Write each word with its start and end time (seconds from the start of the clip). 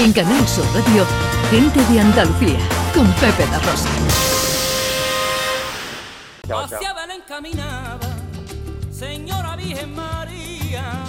En 0.00 0.12
Canal 0.12 0.46
Sur 0.46 0.64
Radio, 0.66 1.04
gente 1.50 1.80
de 1.92 1.98
Andalucía, 1.98 2.60
con 2.94 3.04
Pepe 3.14 3.44
La 3.50 3.58
Rosa. 3.58 3.88
Hacia 6.48 6.94
Belén 6.94 7.22
caminaba, 7.26 7.98
señora 8.92 9.56
Virgen 9.56 9.96
María. 9.96 11.02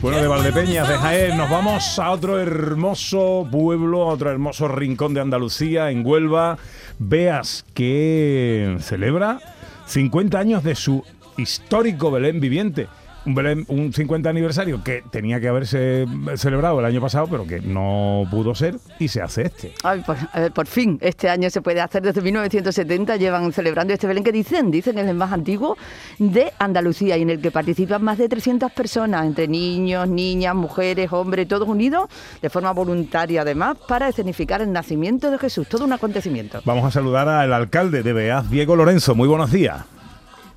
Bueno, 0.00 0.18
de 0.18 0.28
Valdepeñas, 0.28 0.88
de 0.88 0.96
Jaén, 0.96 1.36
nos 1.36 1.50
vamos 1.50 1.98
a 1.98 2.12
otro 2.12 2.38
hermoso 2.38 3.48
pueblo, 3.50 4.04
a 4.04 4.12
otro 4.12 4.30
hermoso 4.30 4.68
rincón 4.68 5.12
de 5.12 5.22
Andalucía, 5.22 5.90
en 5.90 6.06
Huelva. 6.06 6.56
Veas 7.00 7.64
que 7.74 8.76
celebra 8.80 9.40
50 9.86 10.38
años 10.38 10.62
de 10.62 10.76
su 10.76 11.02
histórico 11.36 12.12
Belén 12.12 12.38
viviente 12.38 12.86
un, 13.26 13.64
un 13.68 13.92
50 13.92 14.28
aniversario 14.28 14.82
que 14.82 15.02
tenía 15.10 15.40
que 15.40 15.48
haberse 15.48 16.06
celebrado 16.36 16.80
el 16.80 16.86
año 16.86 17.00
pasado, 17.00 17.26
pero 17.30 17.46
que 17.46 17.60
no 17.60 18.24
pudo 18.30 18.54
ser 18.54 18.76
y 18.98 19.08
se 19.08 19.20
hace 19.20 19.42
este. 19.42 19.72
Ay, 19.82 20.02
pues, 20.04 20.18
eh, 20.34 20.50
por 20.54 20.66
fin, 20.66 20.98
este 21.00 21.28
año 21.28 21.50
se 21.50 21.60
puede 21.60 21.80
hacer. 21.80 22.02
Desde 22.02 22.20
1970 22.22 23.16
llevan 23.16 23.52
celebrando 23.52 23.92
este 23.92 24.06
Belén 24.06 24.24
que 24.24 24.32
dicen, 24.32 24.70
dicen 24.70 24.98
es 24.98 25.06
el 25.06 25.16
más 25.16 25.32
antiguo 25.32 25.76
de 26.18 26.52
Andalucía 26.58 27.16
y 27.16 27.22
en 27.22 27.30
el 27.30 27.40
que 27.40 27.50
participan 27.50 28.02
más 28.02 28.18
de 28.18 28.28
300 28.28 28.72
personas, 28.72 29.26
entre 29.26 29.48
niños, 29.48 30.08
niñas, 30.08 30.54
mujeres, 30.54 31.12
hombres, 31.12 31.48
todos 31.48 31.68
unidos 31.68 32.08
de 32.40 32.50
forma 32.50 32.72
voluntaria 32.72 33.42
además 33.42 33.76
para 33.88 34.08
escenificar 34.08 34.62
el 34.62 34.72
nacimiento 34.72 35.30
de 35.30 35.38
Jesús, 35.38 35.68
todo 35.68 35.84
un 35.84 35.92
acontecimiento. 35.92 36.60
Vamos 36.64 36.84
a 36.84 36.90
saludar 36.90 37.28
al 37.28 37.52
alcalde 37.52 38.02
de 38.02 38.12
Beaz, 38.12 38.50
Diego 38.50 38.76
Lorenzo. 38.76 39.14
Muy 39.14 39.28
buenos 39.28 39.50
días. 39.50 39.95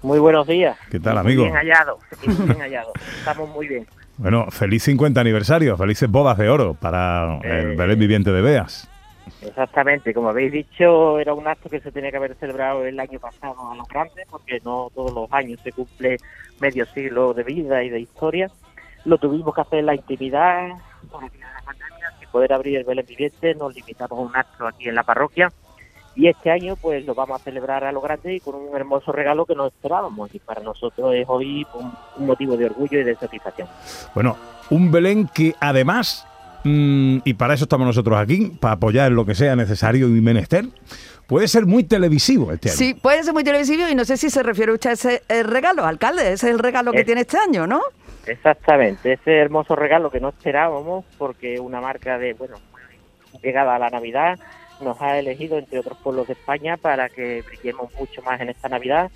Muy 0.01 0.19
buenos 0.19 0.47
días. 0.47 0.77
¿Qué 0.89 0.99
tal, 0.99 1.17
amigo? 1.17 1.43
Bien 1.43 1.55
hallado, 1.55 1.99
bien 2.25 2.59
hallado. 2.59 2.93
Estamos 3.17 3.49
muy 3.49 3.67
bien. 3.67 3.85
Bueno, 4.17 4.49
feliz 4.49 4.83
50 4.83 5.19
aniversario, 5.19 5.75
felices 5.77 6.09
bodas 6.09 6.37
de 6.37 6.49
oro 6.49 6.73
para 6.73 7.37
el 7.43 7.71
eh, 7.71 7.75
Belén 7.75 7.99
Viviente 7.99 8.31
de 8.31 8.41
Beas. 8.41 8.89
Exactamente, 9.41 10.13
como 10.13 10.29
habéis 10.29 10.51
dicho, 10.51 11.19
era 11.19 11.33
un 11.33 11.47
acto 11.47 11.69
que 11.69 11.81
se 11.81 11.91
tenía 11.91 12.11
que 12.11 12.17
haber 12.17 12.35
celebrado 12.35 12.85
el 12.85 12.99
año 12.99 13.19
pasado 13.19 13.71
a 13.71 13.75
los 13.75 13.87
grandes, 13.87 14.25
porque 14.29 14.59
no 14.63 14.89
todos 14.95 15.13
los 15.13 15.31
años 15.31 15.59
se 15.63 15.71
cumple 15.71 16.17
medio 16.59 16.85
siglo 16.87 17.33
de 17.33 17.43
vida 17.43 17.83
y 17.83 17.89
de 17.89 17.99
historia. 17.99 18.49
Lo 19.05 19.17
tuvimos 19.17 19.53
que 19.53 19.61
hacer 19.61 19.79
en 19.79 19.85
la 19.85 19.95
intimidad, 19.95 20.69
por 21.11 21.23
la 21.23 21.29
pandemia, 21.65 22.11
sin 22.19 22.29
poder 22.29 22.53
abrir 22.53 22.77
el 22.77 22.85
Belén 22.85 23.05
Viviente, 23.05 23.53
nos 23.55 23.75
limitamos 23.75 24.17
a 24.17 24.21
un 24.21 24.35
acto 24.35 24.65
aquí 24.65 24.87
en 24.87 24.95
la 24.95 25.03
parroquia 25.03 25.51
y 26.15 26.27
este 26.27 26.51
año 26.51 26.75
pues 26.75 27.05
lo 27.05 27.15
vamos 27.15 27.39
a 27.39 27.43
celebrar 27.43 27.83
a 27.83 27.91
lo 27.91 28.01
grande 28.01 28.35
y 28.35 28.39
con 28.39 28.55
un 28.55 28.75
hermoso 28.75 29.11
regalo 29.11 29.45
que 29.45 29.55
no 29.55 29.67
esperábamos 29.67 30.33
y 30.33 30.39
para 30.39 30.61
nosotros 30.61 31.13
es 31.15 31.25
hoy 31.27 31.65
un, 31.73 32.25
motivo 32.25 32.57
de 32.57 32.65
orgullo 32.65 32.99
y 32.99 33.03
de 33.03 33.15
satisfacción. 33.15 33.67
Bueno, 34.13 34.35
un 34.69 34.91
Belén 34.91 35.29
que 35.33 35.55
además, 35.59 36.27
mm, 36.63 37.19
y 37.23 37.33
para 37.35 37.53
eso 37.53 37.65
estamos 37.65 37.87
nosotros 37.87 38.17
aquí, 38.17 38.51
para 38.59 38.75
apoyar 38.75 39.11
lo 39.11 39.25
que 39.25 39.35
sea 39.35 39.55
necesario 39.55 40.07
y 40.07 40.21
menester, 40.21 40.65
puede 41.27 41.47
ser 41.47 41.65
muy 41.65 41.83
televisivo 41.83 42.51
este 42.51 42.69
año. 42.69 42.77
Sí, 42.77 42.93
puede 42.95 43.23
ser 43.23 43.33
muy 43.33 43.43
televisivo 43.43 43.87
y 43.87 43.95
no 43.95 44.03
sé 44.03 44.17
si 44.17 44.29
se 44.29 44.43
refiere 44.43 44.73
usted 44.73 44.89
a 44.89 44.93
ese 44.93 45.21
regalo, 45.43 45.85
alcalde, 45.85 46.33
ese 46.33 46.47
es 46.47 46.53
el 46.53 46.59
regalo 46.59 46.91
que 46.91 47.05
tiene 47.05 47.21
este 47.21 47.37
año, 47.37 47.65
¿no? 47.65 47.81
Exactamente, 48.25 49.13
ese 49.13 49.37
hermoso 49.37 49.75
regalo 49.75 50.11
que 50.11 50.19
no 50.19 50.29
esperábamos 50.29 51.05
porque 51.17 51.59
una 51.59 51.81
marca 51.81 52.17
de, 52.17 52.33
bueno, 52.33 52.57
llegada 53.41 53.75
a 53.75 53.79
la 53.79 53.89
Navidad 53.89 54.37
nos 54.81 55.01
ha 55.01 55.17
elegido 55.17 55.57
entre 55.57 55.79
otros 55.79 55.97
pueblos 55.99 56.27
de 56.27 56.33
España 56.33 56.77
para 56.77 57.09
que 57.09 57.43
brillemos 57.43 57.93
mucho 57.99 58.21
más 58.21 58.39
en 58.41 58.49
esta 58.49 58.69
Navidad. 58.69 59.11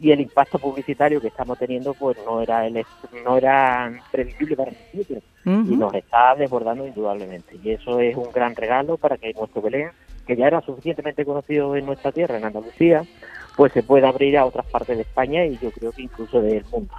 Y 0.00 0.10
el 0.10 0.20
impacto 0.20 0.58
publicitario 0.58 1.20
que 1.20 1.28
estamos 1.28 1.58
teniendo 1.58 1.94
pues 1.94 2.16
no 2.26 2.42
era 2.42 2.66
el, 2.66 2.84
no 3.24 3.36
era 3.36 3.92
previsible 4.10 4.56
para 4.56 4.72
nosotros 4.72 5.22
y 5.44 5.76
nos 5.76 5.94
está 5.94 6.34
desbordando 6.34 6.86
indudablemente. 6.86 7.56
Y 7.62 7.70
eso 7.70 8.00
es 8.00 8.16
un 8.16 8.30
gran 8.32 8.56
regalo 8.56 8.96
para 8.96 9.16
que 9.16 9.32
nuestro 9.32 9.62
Belén 9.62 9.90
que 10.26 10.36
ya 10.36 10.46
era 10.46 10.60
suficientemente 10.62 11.24
conocido 11.24 11.76
en 11.76 11.86
nuestra 11.86 12.10
tierra 12.10 12.38
en 12.38 12.44
Andalucía 12.44 13.04
pues 13.56 13.72
se 13.72 13.82
pueda 13.82 14.08
abrir 14.08 14.36
a 14.36 14.46
otras 14.46 14.66
partes 14.66 14.96
de 14.96 15.02
España 15.02 15.44
y 15.46 15.58
yo 15.58 15.70
creo 15.70 15.92
que 15.92 16.02
incluso 16.02 16.40
del 16.40 16.64
mundo. 16.66 16.92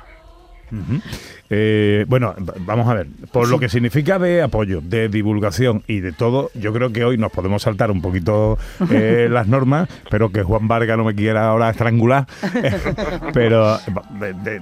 Eh, 1.49 2.05
bueno, 2.07 2.33
vamos 2.59 2.87
a 2.87 2.95
ver, 2.95 3.07
por 3.31 3.47
lo 3.47 3.59
que 3.59 3.69
significa 3.69 4.17
de 4.17 4.41
apoyo, 4.41 4.81
de 4.81 5.09
divulgación 5.09 5.83
y 5.87 5.99
de 5.99 6.11
todo, 6.11 6.49
yo 6.55 6.73
creo 6.73 6.91
que 6.91 7.05
hoy 7.05 7.17
nos 7.17 7.31
podemos 7.31 7.61
saltar 7.61 7.91
un 7.91 8.01
poquito 8.01 8.57
eh, 8.89 9.27
las 9.31 9.47
normas, 9.47 9.87
pero 10.09 10.31
que 10.31 10.41
Juan 10.41 10.67
Vargas 10.67 10.97
no 10.97 11.03
me 11.03 11.13
quiera 11.13 11.47
ahora 11.47 11.69
estrangular, 11.69 12.25
pero 13.33 13.77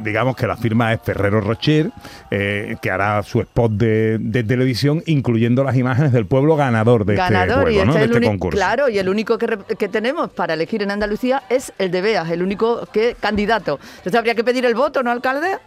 digamos 0.04 0.36
que 0.36 0.46
la 0.46 0.58
firma 0.58 0.92
es 0.92 1.02
Ferrero 1.02 1.40
Rocher, 1.40 1.92
eh, 2.30 2.76
que 2.82 2.92
hará 2.92 3.24
su 3.24 3.40
spot 3.40 3.72
de, 3.72 4.44
televisión, 4.46 5.02
incluyendo 5.06 5.64
las 5.64 5.78
imágenes 5.78 6.12
del 6.12 6.26
pueblo 6.26 6.58
ganador 6.58 7.06
de 7.06 7.14
este, 7.14 7.34
juego, 7.34 7.68
este 7.70 8.00
de 8.00 8.06
este 8.06 8.22
concurso. 8.22 8.58
Claro, 8.58 8.90
y 8.90 8.98
el 8.98 9.08
único 9.08 9.38
que, 9.38 9.58
que, 9.78 9.88
tenemos 9.88 10.32
para 10.32 10.54
elegir 10.54 10.84
en 10.84 10.92
Andalucía 10.92 11.44
es 11.50 11.72
el 11.78 11.92
de 11.92 12.02
Beas, 12.02 12.30
el 12.30 12.44
único 12.44 12.86
que 12.92 13.16
candidato. 13.20 13.80
Entonces 13.98 14.16
habría 14.16 14.36
que 14.36 14.44
pedir 14.44 14.66
el 14.66 14.76
voto, 14.76 15.02
¿no, 15.02 15.12
alcalde? 15.12 15.60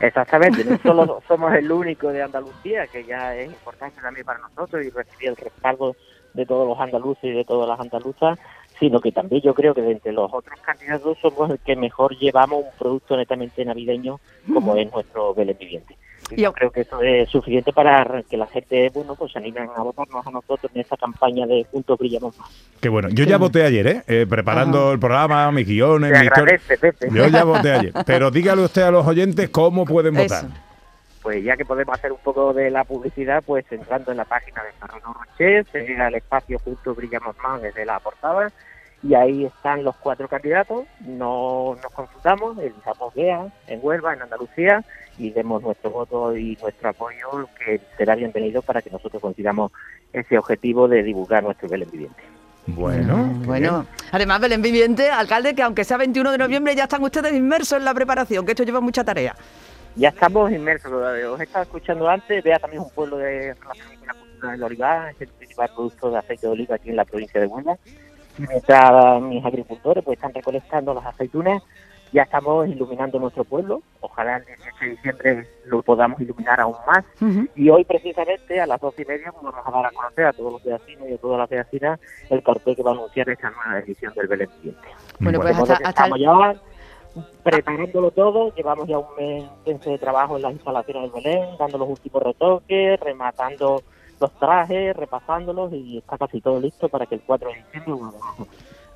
Exactamente, 0.00 0.64
no 0.64 0.78
solo 0.78 1.22
somos 1.28 1.54
el 1.54 1.70
único 1.70 2.08
de 2.08 2.22
Andalucía, 2.22 2.86
que 2.86 3.04
ya 3.04 3.34
es 3.34 3.48
importante 3.48 4.00
también 4.00 4.26
para 4.26 4.40
nosotros 4.40 4.84
y 4.84 4.90
recibir 4.90 5.30
el 5.30 5.36
respaldo 5.36 5.96
de 6.34 6.44
todos 6.44 6.68
los 6.68 6.78
andaluces 6.78 7.24
y 7.24 7.32
de 7.32 7.44
todas 7.44 7.68
las 7.68 7.80
andaluzas, 7.80 8.38
sino 8.78 9.00
que 9.00 9.10
también 9.10 9.40
yo 9.42 9.54
creo 9.54 9.74
que 9.74 9.80
de 9.80 9.92
entre 9.92 10.12
los 10.12 10.30
otros 10.32 10.60
candidatos 10.60 11.16
somos 11.20 11.50
el 11.50 11.58
que 11.60 11.76
mejor 11.76 12.16
llevamos 12.18 12.64
un 12.64 12.78
producto 12.78 13.16
netamente 13.16 13.64
navideño 13.64 14.20
como 14.52 14.76
es 14.76 14.92
nuestro 14.92 15.34
Belén 15.34 15.56
Viviente. 15.58 15.96
Yo 16.34 16.52
creo 16.52 16.70
que 16.70 16.80
eso 16.80 17.00
es 17.02 17.28
suficiente 17.28 17.72
para 17.72 18.22
que 18.28 18.36
la 18.36 18.46
gente, 18.46 18.90
bueno, 18.92 19.14
pues 19.14 19.32
se 19.32 19.38
animen 19.38 19.68
a 19.76 19.82
votarnos 19.82 20.26
a 20.26 20.30
nosotros 20.30 20.70
en 20.74 20.80
esta 20.80 20.96
campaña 20.96 21.46
de 21.46 21.64
Juntos 21.70 21.98
Brillamos 21.98 22.36
Más. 22.38 22.48
Qué 22.80 22.88
bueno. 22.88 23.08
Yo 23.10 23.24
ya 23.24 23.36
voté 23.36 23.64
ayer, 23.64 23.86
¿eh? 23.86 24.02
eh 24.06 24.26
preparando 24.28 24.92
el 24.92 24.98
programa, 24.98 25.50
mis 25.52 25.66
guiones, 25.66 26.10
mi. 26.10 27.14
Yo 27.14 27.28
ya 27.28 27.44
voté 27.44 27.72
ayer. 27.72 27.92
Pero 28.04 28.30
dígale 28.30 28.62
usted 28.62 28.82
a 28.82 28.90
los 28.90 29.06
oyentes 29.06 29.48
cómo 29.50 29.84
pueden 29.84 30.14
votar. 30.14 30.46
Pues 31.22 31.42
ya 31.42 31.56
que 31.56 31.64
podemos 31.64 31.98
hacer 31.98 32.12
un 32.12 32.20
poco 32.22 32.52
de 32.52 32.70
la 32.70 32.84
publicidad, 32.84 33.42
pues 33.44 33.64
entrando 33.70 34.12
en 34.12 34.18
la 34.18 34.24
página 34.24 34.62
de 34.62 34.72
Ferrero 34.72 35.12
Rocher, 35.12 35.66
se 35.72 35.80
llega 35.80 36.06
al 36.06 36.14
espacio 36.14 36.58
Juntos 36.60 36.96
Brillamos 36.96 37.36
Más 37.38 37.60
desde 37.62 37.84
la 37.84 37.98
portada 37.98 38.52
y 39.02 39.14
ahí 39.14 39.44
están 39.44 39.84
los 39.84 39.96
cuatro 39.96 40.28
candidatos, 40.28 40.84
no 41.00 41.76
nos 41.82 41.92
consultamos, 41.92 42.58
elijamos 42.58 43.14
GEA 43.14 43.46
en 43.66 43.80
Huelva, 43.82 44.14
en 44.14 44.22
Andalucía, 44.22 44.84
y 45.18 45.30
demos 45.30 45.62
nuestro 45.62 45.90
voto 45.90 46.36
y 46.36 46.56
nuestro 46.60 46.90
apoyo, 46.90 47.48
que 47.58 47.80
será 47.96 48.14
bienvenido 48.14 48.62
para 48.62 48.82
que 48.82 48.90
nosotros 48.90 49.20
consigamos 49.20 49.72
ese 50.12 50.38
objetivo 50.38 50.88
de 50.88 51.02
divulgar 51.02 51.42
nuestro 51.42 51.68
Belén 51.68 51.90
Viviente. 51.90 52.22
Bueno, 52.66 53.16
mm, 53.16 53.46
bueno. 53.46 53.86
Además, 54.10 54.40
Belén 54.40 54.62
Viviente, 54.62 55.10
alcalde, 55.10 55.54
que 55.54 55.62
aunque 55.62 55.84
sea 55.84 55.98
21 55.98 56.32
de 56.32 56.38
noviembre, 56.38 56.74
ya 56.74 56.84
están 56.84 57.02
ustedes 57.02 57.32
inmersos 57.32 57.78
en 57.78 57.84
la 57.84 57.94
preparación, 57.94 58.44
que 58.44 58.52
esto 58.52 58.64
lleva 58.64 58.80
mucha 58.80 59.04
tarea. 59.04 59.36
Ya 59.94 60.08
estamos 60.08 60.50
inmersos, 60.52 60.92
os 60.92 61.40
he 61.40 61.44
estado 61.44 61.62
escuchando 61.62 62.08
antes, 62.08 62.42
vea 62.42 62.58
también 62.58 62.82
un 62.82 62.90
pueblo 62.90 63.16
de 63.16 63.54
relación 63.54 63.96
con 63.98 64.06
la 64.06 64.14
cultura 64.14 64.52
del 64.52 64.62
olivar, 64.62 65.10
es 65.10 65.20
el 65.22 65.28
principal 65.28 65.70
producto 65.74 66.10
de 66.10 66.18
aceite 66.18 66.46
de 66.46 66.52
oliva 66.52 66.74
aquí 66.74 66.90
en 66.90 66.96
la 66.96 67.04
provincia 67.04 67.40
de 67.40 67.46
Huelva 67.46 67.78
mientras 68.38 69.22
mis 69.22 69.44
agricultores 69.44 70.04
pues 70.04 70.16
están 70.16 70.34
recolectando 70.34 70.94
las 70.94 71.06
aceitunas, 71.06 71.62
ya 72.12 72.22
estamos 72.22 72.68
iluminando 72.68 73.18
nuestro 73.18 73.44
pueblo. 73.44 73.82
Ojalá 74.00 74.36
el 74.36 74.44
18 74.46 74.76
de 74.80 74.90
diciembre 74.90 75.48
lo 75.66 75.82
podamos 75.82 76.20
iluminar 76.20 76.60
aún 76.60 76.76
más. 76.86 77.04
Y 77.54 77.68
hoy, 77.68 77.84
precisamente, 77.84 78.60
a 78.60 78.66
las 78.66 78.80
dos 78.80 78.94
y 78.98 79.04
media, 79.04 79.32
vamos 79.32 79.54
a 79.54 79.70
dar 79.70 79.86
a 79.86 79.90
conocer 79.90 80.26
a 80.26 80.32
todos 80.32 80.52
los 80.52 80.64
vecinos 80.64 81.08
y 81.08 81.14
a 81.14 81.18
todas 81.18 81.38
las 81.38 81.50
vecinas 81.50 82.00
el 82.30 82.42
cartel 82.42 82.76
que 82.76 82.82
va 82.82 82.92
a 82.92 82.94
anunciar 82.94 83.28
esta 83.28 83.50
nueva 83.50 83.80
edición 83.80 84.14
del 84.14 84.28
Belén 84.28 84.48
Viviente. 84.56 84.88
Bueno, 85.20 85.40
pues 85.40 85.58
hasta, 85.58 85.88
estamos 85.88 86.18
ya 86.18 86.54
preparándolo 87.42 88.10
todo. 88.10 88.54
Llevamos 88.54 88.86
ya 88.86 88.98
un 88.98 89.16
mes 89.16 89.80
de 89.84 89.98
trabajo 89.98 90.36
en 90.36 90.42
las 90.42 90.52
instalaciones 90.52 91.12
del 91.12 91.22
Belén, 91.22 91.56
dando 91.58 91.78
los 91.78 91.88
últimos 91.88 92.22
retoques, 92.22 93.00
rematando 93.00 93.82
los 94.20 94.32
trajes, 94.38 94.96
repasándolos 94.96 95.72
y 95.72 95.98
está 95.98 96.18
casi 96.18 96.40
todo 96.40 96.60
listo 96.60 96.88
para 96.88 97.06
que 97.06 97.16
el 97.16 97.20
4 97.22 97.48
de 97.48 97.54
diciembre 97.54 98.18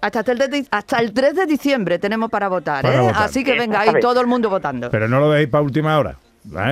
hasta 0.03 0.33
el, 0.33 0.39
de, 0.39 0.67
hasta 0.71 0.99
el 0.99 1.13
3 1.13 1.35
de 1.35 1.47
diciembre 1.47 1.99
tenemos 1.99 2.31
para 2.31 2.49
votar, 2.49 2.87
¿eh? 2.87 3.13
Así 3.15 3.45
que 3.45 3.59
venga, 3.59 3.81
ahí 3.81 4.01
todo 4.01 4.21
el 4.21 4.27
mundo 4.27 4.49
votando. 4.49 4.91
Pero 4.91 5.09
no 5.09 5.21
lo 5.21 5.31
deis 5.31 5.49
para 5.49 5.63
última 5.63 5.99
hora 5.99 6.17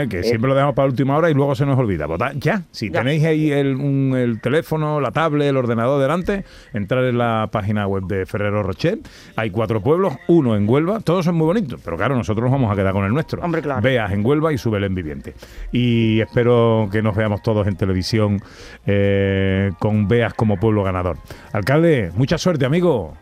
que 0.08 0.22
siempre 0.22 0.48
lo 0.48 0.54
dejamos 0.54 0.74
para 0.74 0.88
última 0.88 1.16
hora 1.16 1.30
y 1.30 1.34
luego 1.34 1.54
se 1.54 1.66
nos 1.66 1.78
olvida. 1.78 2.06
Votar 2.06 2.34
ya. 2.36 2.62
Si 2.70 2.90
tenéis 2.90 3.24
ahí 3.24 3.52
el, 3.52 3.78
el, 4.16 4.40
teléfono, 4.40 5.00
la 5.00 5.10
tablet, 5.10 5.48
el 5.48 5.56
ordenador 5.56 6.00
delante, 6.00 6.44
entrar 6.72 7.04
en 7.04 7.18
la 7.18 7.48
página 7.52 7.86
web 7.86 8.04
de 8.04 8.24
Ferrero 8.24 8.62
Rocher. 8.62 8.98
Hay 9.36 9.50
cuatro 9.50 9.80
pueblos, 9.82 10.14
uno 10.26 10.56
en 10.56 10.68
Huelva. 10.68 11.00
Todos 11.00 11.24
son 11.26 11.34
muy 11.34 11.46
bonitos, 11.46 11.80
pero 11.84 11.96
claro, 11.96 12.16
nosotros 12.16 12.44
nos 12.44 12.52
vamos 12.52 12.72
a 12.72 12.76
quedar 12.76 12.92
con 12.92 13.04
el 13.04 13.12
nuestro. 13.12 13.42
Hombre, 13.42 13.60
claro. 13.60 13.82
Veas 13.82 14.10
en 14.12 14.24
Huelva 14.24 14.52
y 14.52 14.58
sube 14.58 14.78
el 14.78 14.88
Viviente. 14.88 15.34
Y 15.70 16.20
espero 16.20 16.88
que 16.90 17.02
nos 17.02 17.14
veamos 17.14 17.42
todos 17.42 17.66
en 17.66 17.76
televisión 17.76 18.40
eh, 18.86 19.70
con 19.78 20.08
Veas 20.08 20.32
como 20.32 20.58
pueblo 20.58 20.82
ganador. 20.82 21.18
Alcalde, 21.52 22.10
mucha 22.16 22.38
suerte, 22.38 22.64
amigo. 22.64 23.14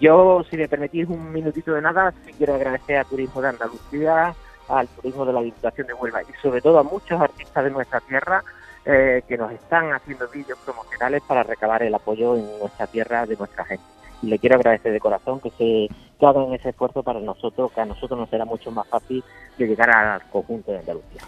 Yo, 0.00 0.44
si 0.48 0.56
me 0.56 0.68
permitís 0.68 1.08
un 1.08 1.30
minutito 1.30 1.74
de 1.74 1.82
nada, 1.82 2.14
quiero 2.38 2.54
agradecer 2.54 2.96
a 2.96 3.04
Turismo 3.04 3.42
de 3.42 3.48
Andalucía 3.48 4.34
al 4.70 4.88
turismo 4.88 5.24
de 5.24 5.32
la 5.32 5.42
Diputación 5.42 5.86
de 5.86 5.94
Huelva 5.94 6.22
y 6.22 6.32
sobre 6.40 6.60
todo 6.60 6.78
a 6.78 6.82
muchos 6.82 7.20
artistas 7.20 7.64
de 7.64 7.70
nuestra 7.70 8.00
tierra 8.00 8.42
eh, 8.84 9.22
que 9.28 9.36
nos 9.36 9.52
están 9.52 9.92
haciendo 9.92 10.26
vídeos 10.28 10.58
promocionales 10.64 11.22
para 11.26 11.42
recabar 11.42 11.82
el 11.82 11.94
apoyo 11.94 12.36
en 12.36 12.46
nuestra 12.58 12.86
tierra 12.86 13.26
de 13.26 13.36
nuestra 13.36 13.64
gente. 13.64 13.84
Y 14.22 14.28
le 14.28 14.38
quiero 14.38 14.56
agradecer 14.56 14.92
de 14.92 15.00
corazón 15.00 15.40
que 15.40 15.50
se 15.50 15.88
que 16.18 16.26
hagan 16.26 16.52
ese 16.52 16.68
esfuerzo 16.68 17.02
para 17.02 17.18
nosotros, 17.20 17.72
que 17.72 17.80
a 17.80 17.86
nosotros 17.86 18.18
nos 18.20 18.28
será 18.28 18.44
mucho 18.44 18.70
más 18.70 18.86
fácil 18.88 19.24
de 19.58 19.66
llegar 19.66 19.90
al 19.90 20.22
conjunto 20.30 20.70
de 20.70 20.78
Andalucía. 20.78 21.22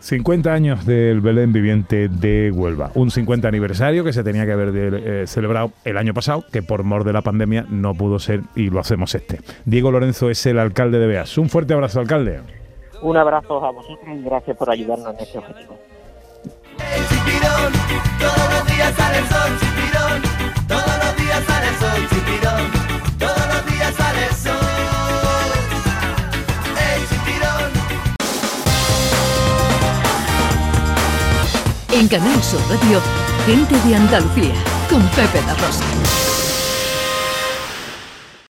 50 0.00 0.52
años 0.52 0.84
del 0.84 1.22
Belén 1.22 1.52
viviente 1.52 2.08
de 2.08 2.52
Huelva. 2.54 2.90
Un 2.94 3.10
50 3.10 3.48
aniversario 3.48 4.04
que 4.04 4.12
se 4.12 4.22
tenía 4.22 4.44
que 4.44 4.52
haber 4.52 4.70
eh, 4.74 5.26
celebrado 5.26 5.72
el 5.84 5.96
año 5.96 6.12
pasado, 6.12 6.44
que 6.52 6.62
por 6.62 6.84
mor 6.84 7.04
de 7.04 7.14
la 7.14 7.22
pandemia 7.22 7.64
no 7.70 7.94
pudo 7.94 8.18
ser 8.18 8.42
y 8.54 8.68
lo 8.68 8.80
hacemos 8.80 9.14
este. 9.14 9.40
Diego 9.64 9.90
Lorenzo 9.90 10.28
es 10.28 10.44
el 10.44 10.58
alcalde 10.58 10.98
de 10.98 11.06
Beas. 11.06 11.38
Un 11.38 11.48
fuerte 11.48 11.72
abrazo, 11.72 12.00
alcalde. 12.00 12.40
Un 13.02 13.16
abrazo 13.16 13.64
a 13.64 13.70
vosotros 13.70 14.08
y 14.08 14.22
gracias 14.22 14.56
por 14.56 14.70
ayudarnos 14.70 15.14
en 15.14 15.20
este 15.20 15.38
objetivo. 15.38 15.78
En 31.92 32.08
Canal 32.08 32.42
Sur 32.42 32.60
Radio, 32.68 33.00
gente 33.46 33.88
de 33.88 33.94
Andalucía, 33.94 34.54
con 34.90 35.00
Pepe 35.10 35.40
La 35.46 35.54
Rosa. 35.54 35.84